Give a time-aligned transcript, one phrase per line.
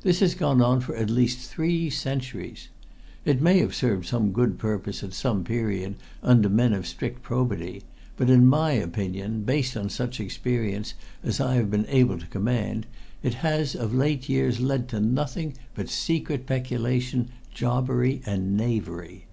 [0.00, 2.68] This has gone on for at least three centuries.
[3.26, 7.82] It may have served some good purpose at some period, under men of strict probity,
[8.16, 12.86] but, in my opinion, based on such experience as I have been able to command,
[13.22, 19.26] it has of late years led to nothing but secret peculation, jobbery and knavery.